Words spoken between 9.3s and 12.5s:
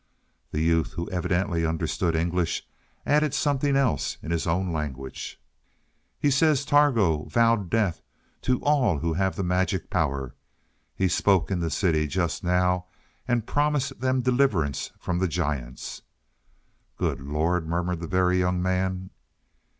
the magic power. He spoke in the city just